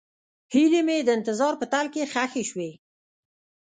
هیلې 0.53 0.81
مې 0.87 0.97
د 1.05 1.09
انتظار 1.17 1.53
په 1.59 1.65
تل 1.71 1.85
کې 1.93 2.09
ښخې 2.13 2.43
شوې. 2.49 2.71